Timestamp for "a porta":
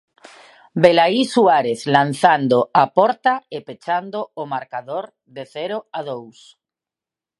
2.81-3.33